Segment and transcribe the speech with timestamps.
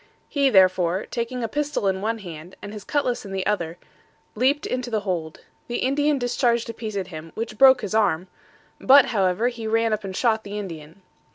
[0.27, 3.77] He, therefore, taking a pistol in one hand, and his cutlass in the other,
[4.33, 5.41] leaped into the hold.
[5.67, 8.27] The Indian discharged a piece at him, which broke his arm;
[8.79, 11.03] but, however, he ran up and shot the Indian.